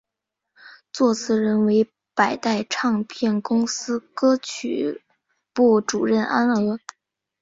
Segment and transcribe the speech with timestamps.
[0.91, 5.03] 作词人为百代唱片公司歌曲
[5.53, 6.79] 部主任安娥。